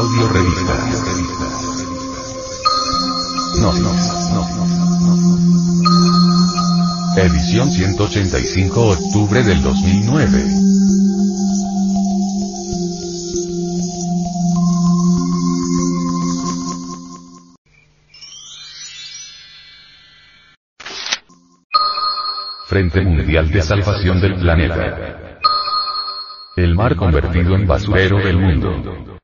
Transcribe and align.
Audio 0.00 0.28
revista. 0.28 0.74
No, 3.60 3.70
no, 3.74 3.92
no, 4.32 4.42
no. 5.04 5.22
Edición 7.18 7.70
185 7.70 8.80
octubre 8.80 9.42
del 9.42 9.62
2009. 9.62 10.42
Frente 22.68 23.02
Mundial 23.02 23.50
de 23.50 23.60
Salvación 23.60 24.18
del 24.22 24.36
Planeta. 24.36 25.38
El 26.56 26.74
mar 26.74 26.96
convertido 26.96 27.54
en 27.54 27.66
basurero 27.66 28.16
del 28.16 28.38
mundo. 28.38 29.19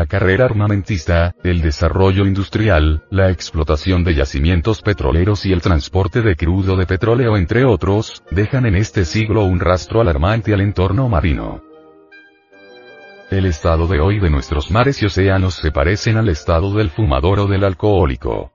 La 0.00 0.06
carrera 0.06 0.46
armamentista, 0.46 1.34
el 1.44 1.60
desarrollo 1.60 2.24
industrial, 2.24 3.04
la 3.10 3.30
explotación 3.30 4.02
de 4.02 4.14
yacimientos 4.14 4.80
petroleros 4.80 5.44
y 5.44 5.52
el 5.52 5.60
transporte 5.60 6.22
de 6.22 6.36
crudo 6.36 6.74
de 6.74 6.86
petróleo 6.86 7.36
entre 7.36 7.66
otros, 7.66 8.22
dejan 8.30 8.64
en 8.64 8.76
este 8.76 9.04
siglo 9.04 9.44
un 9.44 9.60
rastro 9.60 10.00
alarmante 10.00 10.54
al 10.54 10.62
entorno 10.62 11.10
marino. 11.10 11.62
El 13.30 13.44
estado 13.44 13.86
de 13.88 14.00
hoy 14.00 14.20
de 14.20 14.30
nuestros 14.30 14.70
mares 14.70 15.02
y 15.02 15.04
océanos 15.04 15.56
se 15.56 15.70
parecen 15.70 16.16
al 16.16 16.30
estado 16.30 16.72
del 16.72 16.88
fumador 16.88 17.40
o 17.40 17.46
del 17.46 17.62
alcohólico. 17.62 18.52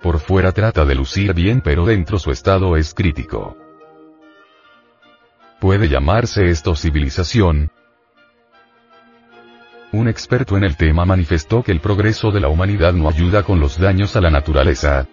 Por 0.00 0.20
fuera 0.20 0.52
trata 0.52 0.84
de 0.84 0.94
lucir 0.94 1.34
bien 1.34 1.60
pero 1.60 1.84
dentro 1.84 2.20
su 2.20 2.30
estado 2.30 2.76
es 2.76 2.94
crítico. 2.94 3.56
¿Puede 5.58 5.88
llamarse 5.88 6.50
esto 6.50 6.76
civilización? 6.76 7.72
Un 9.92 10.08
experto 10.08 10.56
en 10.56 10.64
el 10.64 10.76
tema 10.76 11.04
manifestó 11.04 11.62
que 11.62 11.70
el 11.70 11.80
progreso 11.80 12.30
de 12.30 12.40
la 12.40 12.48
humanidad 12.48 12.94
no 12.94 13.10
ayuda 13.10 13.42
con 13.42 13.60
los 13.60 13.78
daños 13.78 14.16
a 14.16 14.22
la 14.22 14.30
naturaleza, 14.30 15.06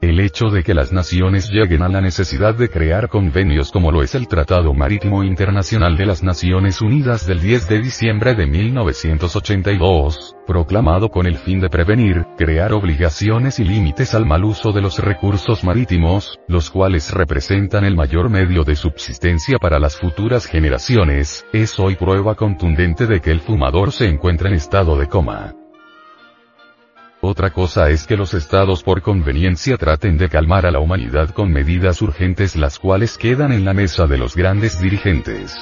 el 0.00 0.20
hecho 0.20 0.50
de 0.50 0.62
que 0.62 0.74
las 0.74 0.92
naciones 0.92 1.50
lleguen 1.50 1.82
a 1.82 1.88
la 1.88 2.00
necesidad 2.00 2.54
de 2.54 2.68
crear 2.68 3.08
convenios 3.08 3.72
como 3.72 3.90
lo 3.90 4.02
es 4.02 4.14
el 4.14 4.28
Tratado 4.28 4.74
Marítimo 4.74 5.24
Internacional 5.24 5.96
de 5.96 6.06
las 6.06 6.22
Naciones 6.22 6.80
Unidas 6.80 7.26
del 7.26 7.40
10 7.40 7.68
de 7.68 7.80
diciembre 7.80 8.34
de 8.34 8.46
1982, 8.46 10.36
proclamado 10.46 11.10
con 11.10 11.26
el 11.26 11.36
fin 11.36 11.60
de 11.60 11.68
prevenir, 11.68 12.26
crear 12.36 12.72
obligaciones 12.72 13.58
y 13.58 13.64
límites 13.64 14.14
al 14.14 14.26
mal 14.26 14.44
uso 14.44 14.72
de 14.72 14.82
los 14.82 14.98
recursos 14.98 15.64
marítimos, 15.64 16.38
los 16.48 16.70
cuales 16.70 17.12
representan 17.12 17.84
el 17.84 17.96
mayor 17.96 18.30
medio 18.30 18.64
de 18.64 18.76
subsistencia 18.76 19.58
para 19.58 19.78
las 19.78 19.96
futuras 19.96 20.46
generaciones, 20.46 21.44
es 21.52 21.78
hoy 21.78 21.96
prueba 21.96 22.34
contundente 22.34 23.06
de 23.06 23.20
que 23.20 23.30
el 23.30 23.40
fumador 23.40 23.92
se 23.92 24.06
encuentra 24.06 24.48
en 24.48 24.54
estado 24.54 24.96
de 24.96 25.08
coma. 25.08 25.54
Otra 27.28 27.50
cosa 27.50 27.90
es 27.90 28.06
que 28.06 28.16
los 28.16 28.34
estados 28.34 28.84
por 28.84 29.02
conveniencia 29.02 29.76
traten 29.76 30.16
de 30.16 30.28
calmar 30.28 30.64
a 30.64 30.70
la 30.70 30.78
humanidad 30.78 31.30
con 31.30 31.50
medidas 31.50 32.00
urgentes 32.00 32.54
las 32.54 32.78
cuales 32.78 33.18
quedan 33.18 33.50
en 33.50 33.64
la 33.64 33.74
mesa 33.74 34.06
de 34.06 34.16
los 34.16 34.36
grandes 34.36 34.80
dirigentes. 34.80 35.52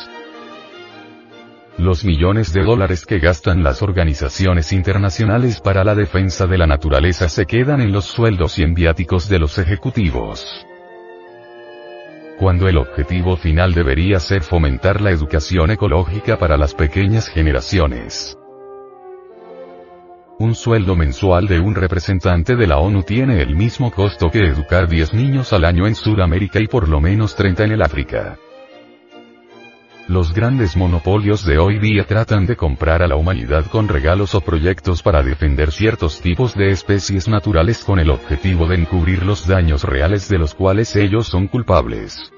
Los 1.78 2.04
millones 2.04 2.52
de 2.52 2.64
dólares 2.64 3.06
que 3.06 3.18
gastan 3.18 3.62
las 3.62 3.80
organizaciones 3.80 4.74
internacionales 4.74 5.62
para 5.62 5.84
la 5.84 5.94
defensa 5.94 6.46
de 6.46 6.58
la 6.58 6.66
naturaleza 6.66 7.30
se 7.30 7.46
quedan 7.46 7.80
en 7.80 7.92
los 7.92 8.04
sueldos 8.04 8.58
y 8.58 8.62
en 8.62 8.74
viáticos 8.74 9.30
de 9.30 9.38
los 9.38 9.56
ejecutivos. 9.56 10.66
Cuando 12.38 12.68
el 12.68 12.76
objetivo 12.76 13.38
final 13.38 13.72
debería 13.72 14.20
ser 14.20 14.42
fomentar 14.42 15.00
la 15.00 15.12
educación 15.12 15.70
ecológica 15.70 16.38
para 16.38 16.58
las 16.58 16.74
pequeñas 16.74 17.30
generaciones. 17.30 18.36
Un 20.36 20.56
sueldo 20.56 20.96
mensual 20.96 21.46
de 21.46 21.60
un 21.60 21.76
representante 21.76 22.56
de 22.56 22.66
la 22.66 22.78
ONU 22.78 23.04
tiene 23.04 23.40
el 23.40 23.54
mismo 23.54 23.92
costo 23.92 24.30
que 24.30 24.40
educar 24.40 24.88
10 24.88 25.14
niños 25.14 25.52
al 25.52 25.64
año 25.64 25.86
en 25.86 25.94
Sudamérica 25.94 26.58
y 26.60 26.66
por 26.66 26.88
lo 26.88 27.00
menos 27.00 27.36
30 27.36 27.64
en 27.64 27.72
el 27.72 27.82
África. 27.82 28.36
Los 30.08 30.34
grandes 30.34 30.76
monopolios 30.76 31.46
de 31.46 31.58
hoy 31.58 31.78
día 31.78 32.04
tratan 32.04 32.46
de 32.46 32.56
comprar 32.56 33.00
a 33.00 33.06
la 33.06 33.14
humanidad 33.14 33.66
con 33.66 33.86
regalos 33.86 34.34
o 34.34 34.40
proyectos 34.40 35.02
para 35.02 35.22
defender 35.22 35.70
ciertos 35.70 36.20
tipos 36.20 36.54
de 36.54 36.70
especies 36.70 37.28
naturales 37.28 37.84
con 37.84 38.00
el 38.00 38.10
objetivo 38.10 38.66
de 38.66 38.74
encubrir 38.74 39.22
los 39.22 39.46
daños 39.46 39.84
reales 39.84 40.28
de 40.28 40.38
los 40.38 40.52
cuales 40.52 40.96
ellos 40.96 41.28
son 41.28 41.46
culpables. 41.46 42.33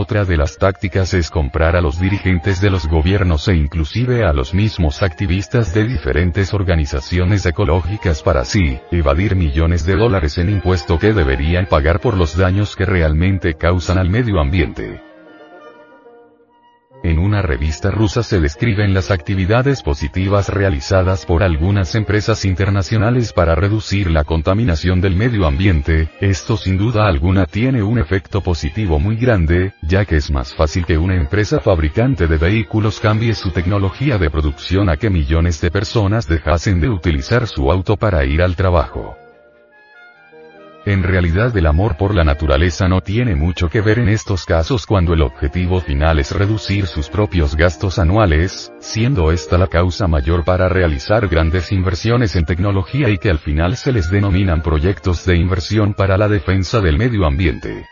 Otra 0.00 0.24
de 0.24 0.36
las 0.36 0.58
tácticas 0.58 1.12
es 1.12 1.28
comprar 1.28 1.74
a 1.74 1.80
los 1.80 1.98
dirigentes 1.98 2.60
de 2.60 2.70
los 2.70 2.86
gobiernos 2.86 3.48
e 3.48 3.56
inclusive 3.56 4.24
a 4.24 4.32
los 4.32 4.54
mismos 4.54 5.02
activistas 5.02 5.74
de 5.74 5.88
diferentes 5.88 6.54
organizaciones 6.54 7.44
ecológicas 7.44 8.22
para 8.22 8.42
así, 8.42 8.78
evadir 8.92 9.34
millones 9.34 9.84
de 9.84 9.96
dólares 9.96 10.38
en 10.38 10.50
impuesto 10.50 11.00
que 11.00 11.12
deberían 11.12 11.66
pagar 11.66 11.98
por 11.98 12.16
los 12.16 12.36
daños 12.36 12.76
que 12.76 12.86
realmente 12.86 13.54
causan 13.54 13.98
al 13.98 14.08
medio 14.08 14.38
ambiente. 14.38 15.07
En 17.04 17.20
una 17.20 17.42
revista 17.42 17.92
rusa 17.92 18.24
se 18.24 18.40
describen 18.40 18.92
las 18.92 19.12
actividades 19.12 19.82
positivas 19.82 20.48
realizadas 20.48 21.24
por 21.26 21.44
algunas 21.44 21.94
empresas 21.94 22.44
internacionales 22.44 23.32
para 23.32 23.54
reducir 23.54 24.10
la 24.10 24.24
contaminación 24.24 25.00
del 25.00 25.14
medio 25.14 25.46
ambiente, 25.46 26.08
esto 26.20 26.56
sin 26.56 26.76
duda 26.76 27.06
alguna 27.06 27.46
tiene 27.46 27.84
un 27.84 27.98
efecto 27.98 28.40
positivo 28.40 28.98
muy 28.98 29.16
grande, 29.16 29.74
ya 29.82 30.04
que 30.04 30.16
es 30.16 30.30
más 30.30 30.52
fácil 30.52 30.84
que 30.86 30.98
una 30.98 31.14
empresa 31.14 31.60
fabricante 31.60 32.26
de 32.26 32.36
vehículos 32.36 32.98
cambie 32.98 33.34
su 33.34 33.52
tecnología 33.52 34.18
de 34.18 34.30
producción 34.30 34.88
a 34.88 34.96
que 34.96 35.08
millones 35.08 35.60
de 35.60 35.70
personas 35.70 36.26
dejasen 36.26 36.80
de 36.80 36.88
utilizar 36.88 37.46
su 37.46 37.70
auto 37.70 37.96
para 37.96 38.24
ir 38.24 38.42
al 38.42 38.56
trabajo. 38.56 39.16
En 40.84 41.02
realidad 41.02 41.54
el 41.56 41.66
amor 41.66 41.96
por 41.96 42.14
la 42.14 42.24
naturaleza 42.24 42.88
no 42.88 43.00
tiene 43.00 43.34
mucho 43.34 43.68
que 43.68 43.80
ver 43.80 43.98
en 43.98 44.08
estos 44.08 44.44
casos 44.44 44.86
cuando 44.86 45.12
el 45.12 45.22
objetivo 45.22 45.80
final 45.80 46.18
es 46.18 46.30
reducir 46.32 46.86
sus 46.86 47.08
propios 47.08 47.56
gastos 47.56 47.98
anuales, 47.98 48.72
siendo 48.78 49.32
esta 49.32 49.58
la 49.58 49.66
causa 49.66 50.06
mayor 50.06 50.44
para 50.44 50.68
realizar 50.68 51.28
grandes 51.28 51.72
inversiones 51.72 52.36
en 52.36 52.44
tecnología 52.44 53.08
y 53.10 53.18
que 53.18 53.30
al 53.30 53.38
final 53.38 53.76
se 53.76 53.92
les 53.92 54.10
denominan 54.10 54.62
proyectos 54.62 55.26
de 55.26 55.36
inversión 55.36 55.94
para 55.94 56.16
la 56.16 56.28
defensa 56.28 56.80
del 56.80 56.96
medio 56.96 57.26
ambiente. 57.26 57.86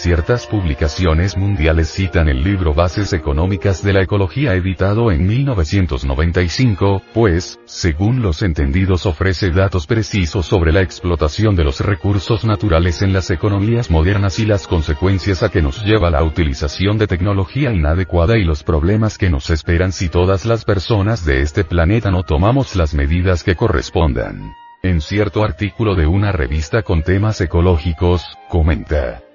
Ciertas 0.00 0.46
publicaciones 0.46 1.36
mundiales 1.36 1.92
citan 1.92 2.28
el 2.28 2.44
libro 2.44 2.72
Bases 2.72 3.12
Económicas 3.12 3.82
de 3.82 3.92
la 3.92 4.00
Ecología 4.00 4.54
editado 4.54 5.10
en 5.10 5.26
1995, 5.26 7.02
pues, 7.12 7.58
según 7.64 8.22
los 8.22 8.42
entendidos 8.42 9.06
ofrece 9.06 9.50
datos 9.50 9.88
precisos 9.88 10.46
sobre 10.46 10.70
la 10.70 10.82
explotación 10.82 11.56
de 11.56 11.64
los 11.64 11.80
recursos 11.80 12.44
naturales 12.44 13.02
en 13.02 13.12
las 13.12 13.28
economías 13.32 13.90
modernas 13.90 14.38
y 14.38 14.46
las 14.46 14.68
consecuencias 14.68 15.42
a 15.42 15.48
que 15.48 15.62
nos 15.62 15.84
lleva 15.84 16.10
la 16.10 16.22
utilización 16.22 16.96
de 16.96 17.08
tecnología 17.08 17.72
inadecuada 17.72 18.38
y 18.38 18.44
los 18.44 18.62
problemas 18.62 19.18
que 19.18 19.30
nos 19.30 19.50
esperan 19.50 19.90
si 19.90 20.08
todas 20.08 20.46
las 20.46 20.64
personas 20.64 21.24
de 21.24 21.42
este 21.42 21.64
planeta 21.64 22.12
no 22.12 22.22
tomamos 22.22 22.76
las 22.76 22.94
medidas 22.94 23.42
que 23.42 23.56
correspondan. 23.56 24.52
En 24.80 25.00
cierto 25.00 25.42
artículo 25.42 25.96
de 25.96 26.06
una 26.06 26.30
revista 26.30 26.82
con 26.82 27.02
temas 27.02 27.40
ecológicos, 27.40 28.22
comenta. 28.48 29.27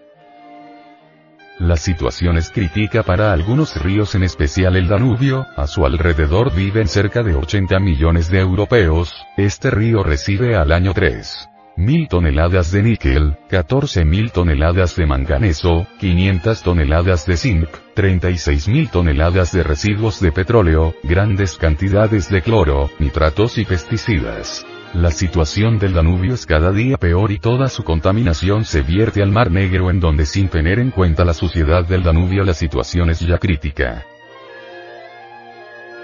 La 1.59 1.77
situación 1.77 2.37
es 2.37 2.49
crítica 2.49 3.03
para 3.03 3.31
algunos 3.31 3.81
ríos 3.81 4.15
en 4.15 4.23
especial 4.23 4.75
el 4.75 4.87
Danubio, 4.87 5.45
a 5.55 5.67
su 5.67 5.85
alrededor 5.85 6.53
viven 6.53 6.87
cerca 6.87 7.21
de 7.21 7.35
80 7.35 7.79
millones 7.79 8.29
de 8.29 8.39
europeos, 8.39 9.13
este 9.37 9.69
río 9.69 10.03
recibe 10.03 10.55
al 10.55 10.71
año 10.71 10.93
3 10.93 11.49
mil 11.75 12.07
toneladas 12.07 12.71
de 12.71 12.83
níquel, 12.83 13.37
14 13.49 14.05
mil 14.05 14.31
toneladas 14.31 14.95
de 14.95 15.05
manganeso, 15.05 15.87
500 15.99 16.61
toneladas 16.61 17.25
de 17.25 17.37
zinc, 17.37 17.69
36 17.95 18.67
mil 18.67 18.89
toneladas 18.89 19.51
de 19.51 19.63
residuos 19.63 20.19
de 20.19 20.31
petróleo, 20.31 20.93
grandes 21.03 21.57
cantidades 21.57 22.29
de 22.29 22.41
cloro, 22.41 22.89
nitratos 22.99 23.57
y 23.57 23.65
pesticidas. 23.65 24.65
La 24.93 25.09
situación 25.09 25.79
del 25.79 25.93
Danubio 25.93 26.35
es 26.35 26.45
cada 26.45 26.71
día 26.71 26.97
peor 26.97 27.31
y 27.31 27.39
toda 27.39 27.67
su 27.67 27.83
contaminación 27.83 28.63
se 28.63 28.83
vierte 28.83 29.23
al 29.23 29.31
Mar 29.31 29.49
Negro 29.49 29.89
en 29.89 29.99
donde 29.99 30.27
sin 30.27 30.49
tener 30.49 30.77
en 30.77 30.91
cuenta 30.91 31.25
la 31.25 31.33
suciedad 31.33 31.83
del 31.83 32.03
Danubio 32.03 32.43
la 32.43 32.53
situación 32.53 33.09
es 33.09 33.19
ya 33.19 33.39
crítica. 33.39 34.05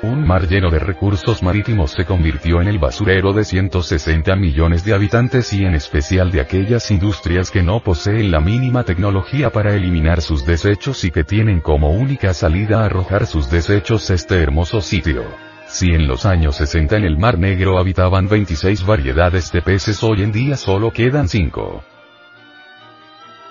Un 0.02 0.26
mar 0.26 0.48
lleno 0.48 0.72
de 0.72 0.80
recursos 0.80 1.44
marítimos 1.44 1.92
se 1.92 2.06
convirtió 2.06 2.62
en 2.62 2.68
el 2.68 2.80
basurero 2.80 3.32
de 3.32 3.44
160 3.44 4.36
millones 4.36 4.84
de 4.84 4.96
habitantes 4.96 5.54
y 5.54 5.66
en 5.66 5.76
especial 5.76 6.32
de 6.32 6.42
aquellas 6.42 6.90
industrias 6.90 7.52
que 7.52 7.62
no 7.62 7.82
poseen 7.82 8.32
la 8.32 8.40
mínima 8.40 8.86
tecnología 8.86 9.52
para 9.52 9.76
eliminar 9.76 10.22
sus 10.22 10.48
desechos 10.48 11.04
y 11.04 11.12
que 11.12 11.24
tienen 11.24 11.60
como 11.60 11.92
única 11.92 12.34
salida 12.34 12.86
arrojar 12.86 13.28
sus 13.28 13.52
desechos 13.52 14.10
este 14.10 14.42
hermoso 14.42 14.82
sitio. 14.82 15.49
Si 15.70 15.92
en 15.92 16.08
los 16.08 16.26
años 16.26 16.56
60 16.56 16.98
en 16.98 17.06
el 17.06 17.18
Mar 17.18 17.38
Negro 17.38 17.78
habitaban 17.78 18.28
26 18.28 18.86
variedades 18.88 19.52
de 19.52 19.62
peces 19.62 20.02
hoy 20.02 20.24
en 20.24 20.32
día 20.32 20.58
solo 20.58 20.92
quedan 20.92 21.30
5. 21.30 21.84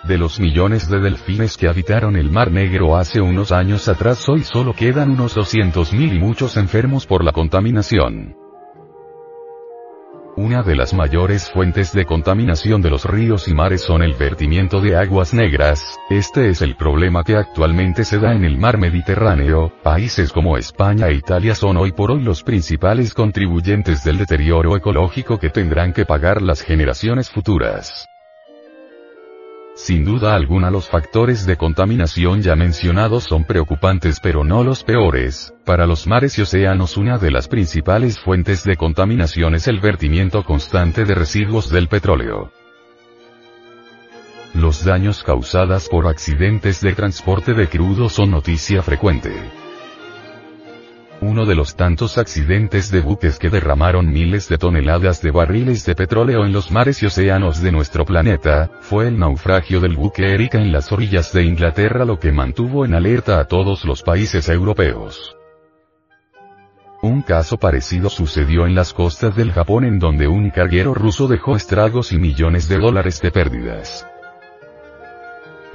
De 0.02 0.18
los 0.18 0.40
millones 0.40 0.88
de 0.88 0.98
delfines 0.98 1.56
que 1.56 1.68
habitaron 1.68 2.16
el 2.16 2.30
Mar 2.30 2.50
Negro 2.50 2.96
hace 2.96 3.20
unos 3.20 3.52
años 3.52 3.88
atrás 3.88 4.28
hoy 4.28 4.42
solo 4.42 4.74
quedan 4.74 5.10
unos 5.10 5.36
200.000 5.36 6.16
y 6.16 6.18
muchos 6.18 6.56
enfermos 6.56 7.06
por 7.06 7.22
la 7.22 7.30
contaminación. 7.30 8.47
Una 10.38 10.62
de 10.62 10.76
las 10.76 10.94
mayores 10.94 11.50
fuentes 11.50 11.92
de 11.92 12.06
contaminación 12.06 12.80
de 12.80 12.90
los 12.90 13.04
ríos 13.04 13.48
y 13.48 13.54
mares 13.54 13.82
son 13.82 14.04
el 14.04 14.14
vertimiento 14.14 14.80
de 14.80 14.96
aguas 14.96 15.34
negras, 15.34 15.98
este 16.10 16.48
es 16.48 16.62
el 16.62 16.76
problema 16.76 17.24
que 17.24 17.34
actualmente 17.34 18.04
se 18.04 18.20
da 18.20 18.32
en 18.32 18.44
el 18.44 18.56
mar 18.56 18.78
Mediterráneo, 18.78 19.72
países 19.82 20.32
como 20.32 20.56
España 20.56 21.08
e 21.08 21.14
Italia 21.14 21.56
son 21.56 21.76
hoy 21.76 21.90
por 21.90 22.12
hoy 22.12 22.22
los 22.22 22.44
principales 22.44 23.14
contribuyentes 23.14 24.04
del 24.04 24.18
deterioro 24.18 24.76
ecológico 24.76 25.40
que 25.40 25.50
tendrán 25.50 25.92
que 25.92 26.06
pagar 26.06 26.40
las 26.40 26.62
generaciones 26.62 27.30
futuras. 27.30 28.06
Sin 29.78 30.04
duda 30.04 30.34
alguna 30.34 30.72
los 30.72 30.88
factores 30.88 31.46
de 31.46 31.56
contaminación 31.56 32.42
ya 32.42 32.56
mencionados 32.56 33.22
son 33.22 33.44
preocupantes 33.44 34.18
pero 34.20 34.42
no 34.42 34.64
los 34.64 34.82
peores, 34.82 35.54
para 35.64 35.86
los 35.86 36.08
mares 36.08 36.36
y 36.36 36.42
océanos 36.42 36.96
una 36.96 37.16
de 37.16 37.30
las 37.30 37.46
principales 37.46 38.18
fuentes 38.18 38.64
de 38.64 38.76
contaminación 38.76 39.54
es 39.54 39.68
el 39.68 39.78
vertimiento 39.78 40.42
constante 40.42 41.04
de 41.04 41.14
residuos 41.14 41.70
del 41.70 41.86
petróleo. 41.86 42.50
Los 44.52 44.84
daños 44.84 45.22
causados 45.22 45.88
por 45.88 46.08
accidentes 46.08 46.80
de 46.80 46.94
transporte 46.94 47.54
de 47.54 47.68
crudo 47.68 48.08
son 48.08 48.32
noticia 48.32 48.82
frecuente. 48.82 49.32
Uno 51.20 51.46
de 51.46 51.56
los 51.56 51.74
tantos 51.74 52.16
accidentes 52.16 52.92
de 52.92 53.00
buques 53.00 53.40
que 53.40 53.50
derramaron 53.50 54.08
miles 54.12 54.48
de 54.48 54.56
toneladas 54.56 55.20
de 55.20 55.32
barriles 55.32 55.84
de 55.84 55.96
petróleo 55.96 56.44
en 56.44 56.52
los 56.52 56.70
mares 56.70 57.02
y 57.02 57.06
océanos 57.06 57.60
de 57.60 57.72
nuestro 57.72 58.04
planeta, 58.04 58.70
fue 58.82 59.08
el 59.08 59.18
naufragio 59.18 59.80
del 59.80 59.96
buque 59.96 60.32
Erika 60.32 60.58
en 60.58 60.70
las 60.70 60.92
orillas 60.92 61.32
de 61.32 61.42
Inglaterra 61.42 62.04
lo 62.04 62.20
que 62.20 62.30
mantuvo 62.30 62.84
en 62.84 62.94
alerta 62.94 63.40
a 63.40 63.46
todos 63.46 63.84
los 63.84 64.04
países 64.04 64.48
europeos. 64.48 65.34
Un 67.02 67.22
caso 67.22 67.56
parecido 67.56 68.10
sucedió 68.10 68.64
en 68.66 68.76
las 68.76 68.92
costas 68.92 69.34
del 69.34 69.50
Japón 69.50 69.84
en 69.84 69.98
donde 69.98 70.28
un 70.28 70.50
carguero 70.50 70.94
ruso 70.94 71.26
dejó 71.26 71.56
estragos 71.56 72.12
y 72.12 72.18
millones 72.18 72.68
de 72.68 72.78
dólares 72.78 73.20
de 73.20 73.32
pérdidas. 73.32 74.06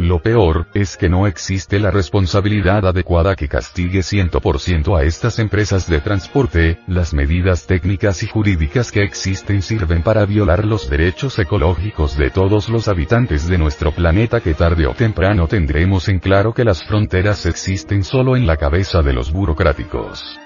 Lo 0.03 0.19
peor, 0.19 0.67
es 0.73 0.97
que 0.97 1.07
no 1.07 1.27
existe 1.27 1.79
la 1.79 1.89
responsabilidad 1.89 2.85
adecuada 2.85 3.37
que 3.37 3.47
castigue 3.47 4.01
100% 4.01 4.99
a 4.99 5.03
estas 5.03 5.39
empresas 5.39 5.89
de 5.89 6.01
transporte, 6.01 6.79
las 6.87 7.13
medidas 7.13 7.65
técnicas 7.67 8.21
y 8.21 8.27
jurídicas 8.27 8.91
que 8.91 9.01
existen 9.01 9.61
sirven 9.61 10.03
para 10.03 10.25
violar 10.25 10.65
los 10.65 10.89
derechos 10.89 11.39
ecológicos 11.39 12.17
de 12.17 12.31
todos 12.31 12.67
los 12.67 12.89
habitantes 12.89 13.47
de 13.47 13.57
nuestro 13.57 13.93
planeta 13.93 14.41
que 14.41 14.53
tarde 14.53 14.87
o 14.87 14.93
temprano 14.93 15.47
tendremos 15.47 16.09
en 16.09 16.19
claro 16.19 16.53
que 16.53 16.65
las 16.65 16.83
fronteras 16.83 17.45
existen 17.45 18.03
solo 18.03 18.35
en 18.35 18.45
la 18.45 18.57
cabeza 18.57 19.01
de 19.01 19.13
los 19.13 19.31
burocráticos. 19.31 20.37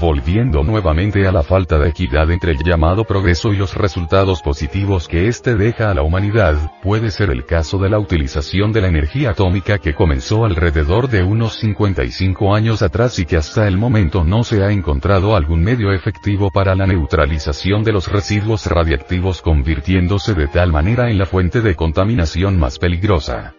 Volviendo 0.00 0.64
nuevamente 0.64 1.26
a 1.26 1.32
la 1.32 1.44
falta 1.44 1.78
de 1.78 1.90
equidad 1.90 2.30
entre 2.30 2.52
el 2.52 2.58
llamado 2.64 3.04
progreso 3.04 3.52
y 3.52 3.56
los 3.56 3.74
resultados 3.74 4.42
positivos 4.42 5.06
que 5.06 5.28
éste 5.28 5.54
deja 5.54 5.90
a 5.90 5.94
la 5.94 6.02
humanidad, 6.02 6.72
puede 6.82 7.10
ser 7.10 7.30
el 7.30 7.46
caso 7.46 7.78
de 7.78 7.88
la 7.88 7.98
utilización 7.98 8.72
de 8.72 8.80
la 8.80 8.88
energía 8.88 9.30
atómica 9.30 9.78
que 9.78 9.94
comenzó 9.94 10.44
alrededor 10.44 11.08
de 11.08 11.22
unos 11.22 11.54
55 11.54 12.54
años 12.54 12.82
atrás 12.82 13.18
y 13.20 13.24
que 13.24 13.36
hasta 13.36 13.68
el 13.68 13.78
momento 13.78 14.24
no 14.24 14.42
se 14.42 14.64
ha 14.64 14.72
encontrado 14.72 15.36
algún 15.36 15.62
medio 15.62 15.92
efectivo 15.92 16.50
para 16.50 16.74
la 16.74 16.86
neutralización 16.86 17.84
de 17.84 17.92
los 17.92 18.08
residuos 18.10 18.66
radiactivos 18.66 19.42
convirtiéndose 19.42 20.34
de 20.34 20.48
tal 20.48 20.72
manera 20.72 21.08
en 21.08 21.18
la 21.18 21.26
fuente 21.26 21.60
de 21.60 21.76
contaminación 21.76 22.58
más 22.58 22.78
peligrosa. 22.78 23.54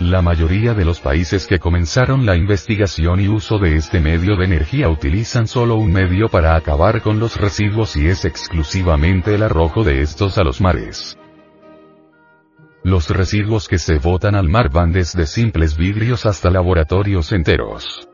La 0.00 0.22
mayoría 0.22 0.72
de 0.72 0.86
los 0.86 0.98
países 0.98 1.46
que 1.46 1.58
comenzaron 1.58 2.24
la 2.24 2.34
investigación 2.34 3.20
y 3.20 3.28
uso 3.28 3.58
de 3.58 3.76
este 3.76 4.00
medio 4.00 4.34
de 4.34 4.46
energía 4.46 4.88
utilizan 4.88 5.46
solo 5.46 5.74
un 5.74 5.92
medio 5.92 6.30
para 6.30 6.56
acabar 6.56 7.02
con 7.02 7.20
los 7.20 7.36
residuos 7.36 7.96
y 7.96 8.08
es 8.08 8.24
exclusivamente 8.24 9.34
el 9.34 9.42
arrojo 9.42 9.84
de 9.84 10.00
estos 10.00 10.38
a 10.38 10.42
los 10.42 10.62
mares. 10.62 11.18
Los 12.82 13.10
residuos 13.10 13.68
que 13.68 13.76
se 13.76 13.98
botan 13.98 14.34
al 14.34 14.48
mar 14.48 14.70
van 14.70 14.90
desde 14.90 15.26
simples 15.26 15.76
vidrios 15.76 16.24
hasta 16.24 16.50
laboratorios 16.50 17.30
enteros. 17.32 18.09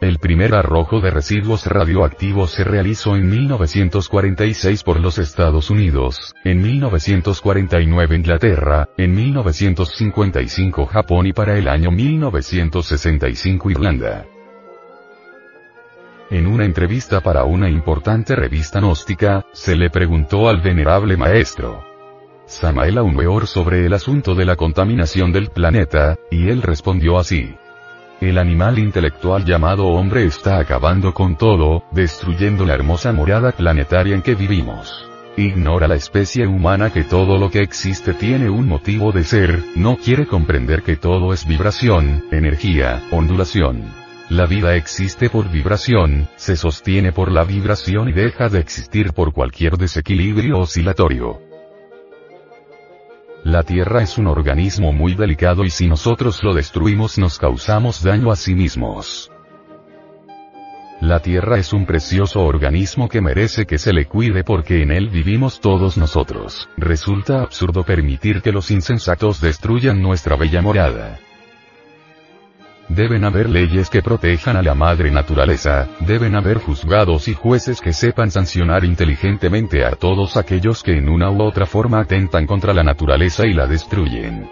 El 0.00 0.18
primer 0.18 0.54
arrojo 0.54 1.00
de 1.00 1.10
residuos 1.10 1.64
radioactivos 1.66 2.50
se 2.50 2.64
realizó 2.64 3.16
en 3.16 3.30
1946 3.30 4.82
por 4.82 5.00
los 5.00 5.16
Estados 5.18 5.70
Unidos, 5.70 6.34
en 6.44 6.60
1949 6.60 8.16
Inglaterra, 8.16 8.90
en 8.98 9.14
1955 9.14 10.84
Japón 10.84 11.26
y 11.26 11.32
para 11.32 11.56
el 11.56 11.66
año 11.66 11.90
1965 11.90 13.70
Irlanda. 13.70 14.26
En 16.28 16.46
una 16.46 16.66
entrevista 16.66 17.22
para 17.22 17.44
una 17.44 17.70
importante 17.70 18.36
revista 18.36 18.80
gnóstica, 18.80 19.46
se 19.52 19.76
le 19.76 19.88
preguntó 19.88 20.50
al 20.50 20.60
venerable 20.60 21.16
maestro, 21.16 21.84
Samael 22.44 22.98
Weor 23.00 23.46
sobre 23.46 23.86
el 23.86 23.94
asunto 23.94 24.34
de 24.34 24.44
la 24.44 24.56
contaminación 24.56 25.32
del 25.32 25.48
planeta, 25.48 26.16
y 26.30 26.48
él 26.48 26.60
respondió 26.62 27.18
así. 27.18 27.56
El 28.20 28.38
animal 28.38 28.78
intelectual 28.78 29.44
llamado 29.44 29.88
hombre 29.88 30.24
está 30.24 30.58
acabando 30.58 31.12
con 31.12 31.36
todo, 31.36 31.84
destruyendo 31.92 32.64
la 32.64 32.72
hermosa 32.72 33.12
morada 33.12 33.52
planetaria 33.52 34.14
en 34.14 34.22
que 34.22 34.34
vivimos. 34.34 35.06
Ignora 35.36 35.86
la 35.86 35.96
especie 35.96 36.46
humana 36.46 36.90
que 36.90 37.04
todo 37.04 37.36
lo 37.36 37.50
que 37.50 37.60
existe 37.60 38.14
tiene 38.14 38.48
un 38.48 38.66
motivo 38.68 39.12
de 39.12 39.22
ser, 39.22 39.62
no 39.74 39.98
quiere 39.98 40.26
comprender 40.26 40.82
que 40.82 40.96
todo 40.96 41.34
es 41.34 41.46
vibración, 41.46 42.24
energía, 42.32 43.02
ondulación. 43.10 43.84
La 44.30 44.46
vida 44.46 44.76
existe 44.76 45.28
por 45.28 45.50
vibración, 45.50 46.26
se 46.36 46.56
sostiene 46.56 47.12
por 47.12 47.30
la 47.30 47.44
vibración 47.44 48.08
y 48.08 48.12
deja 48.12 48.48
de 48.48 48.60
existir 48.60 49.12
por 49.12 49.34
cualquier 49.34 49.76
desequilibrio 49.76 50.58
oscilatorio. 50.60 51.45
La 53.46 53.62
Tierra 53.62 54.02
es 54.02 54.18
un 54.18 54.26
organismo 54.26 54.92
muy 54.92 55.14
delicado 55.14 55.64
y 55.64 55.70
si 55.70 55.86
nosotros 55.86 56.42
lo 56.42 56.52
destruimos 56.52 57.16
nos 57.16 57.38
causamos 57.38 58.02
daño 58.02 58.32
a 58.32 58.34
sí 58.34 58.56
mismos. 58.56 59.30
La 61.00 61.20
Tierra 61.20 61.56
es 61.56 61.72
un 61.72 61.86
precioso 61.86 62.40
organismo 62.40 63.08
que 63.08 63.20
merece 63.20 63.64
que 63.64 63.78
se 63.78 63.92
le 63.92 64.06
cuide 64.06 64.42
porque 64.42 64.82
en 64.82 64.90
él 64.90 65.10
vivimos 65.10 65.60
todos 65.60 65.96
nosotros. 65.96 66.68
Resulta 66.76 67.42
absurdo 67.42 67.84
permitir 67.84 68.42
que 68.42 68.50
los 68.50 68.72
insensatos 68.72 69.40
destruyan 69.40 70.02
nuestra 70.02 70.34
bella 70.34 70.60
morada. 70.60 71.20
Deben 72.88 73.24
haber 73.24 73.50
leyes 73.50 73.90
que 73.90 74.00
protejan 74.00 74.56
a 74.56 74.62
la 74.62 74.74
madre 74.74 75.10
naturaleza, 75.10 75.88
deben 76.00 76.36
haber 76.36 76.58
juzgados 76.58 77.26
y 77.26 77.34
jueces 77.34 77.80
que 77.80 77.92
sepan 77.92 78.30
sancionar 78.30 78.84
inteligentemente 78.84 79.84
a 79.84 79.96
todos 79.96 80.36
aquellos 80.36 80.84
que 80.84 80.96
en 80.96 81.08
una 81.08 81.30
u 81.30 81.42
otra 81.42 81.66
forma 81.66 81.98
atentan 81.98 82.46
contra 82.46 82.72
la 82.72 82.84
naturaleza 82.84 83.44
y 83.44 83.54
la 83.54 83.66
destruyen. 83.66 84.48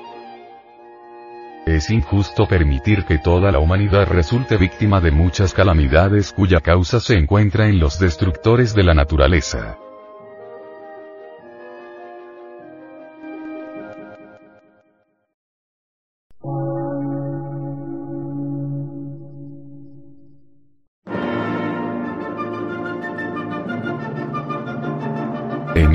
Es 1.64 1.90
injusto 1.90 2.46
permitir 2.46 3.04
que 3.04 3.18
toda 3.18 3.52
la 3.52 3.60
humanidad 3.60 4.08
resulte 4.08 4.56
víctima 4.56 5.00
de 5.00 5.12
muchas 5.12 5.54
calamidades 5.54 6.32
cuya 6.32 6.60
causa 6.60 6.98
se 7.00 7.16
encuentra 7.16 7.68
en 7.68 7.78
los 7.78 8.00
destructores 8.00 8.74
de 8.74 8.82
la 8.82 8.94
naturaleza. 8.94 9.78